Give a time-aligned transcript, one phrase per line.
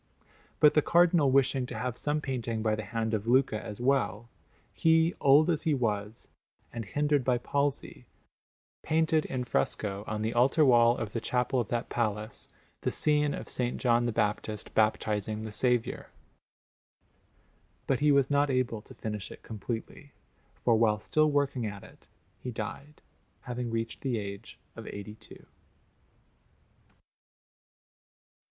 [0.59, 4.29] But the Cardinal wishing to have some painting by the hand of Luca as well,
[4.73, 6.31] he, old as he was,
[6.73, 8.07] and hindered by palsy,
[8.81, 12.49] painted in fresco, on the altar wall of the chapel of that palace,
[12.81, 13.73] the scene of S.
[13.75, 16.09] John the Baptist baptizing the Saviour;
[17.85, 20.13] but he was not able to finish it completely,
[20.65, 22.07] for while still working at it
[22.39, 23.03] he died,
[23.41, 25.45] having reached the age of eighty two.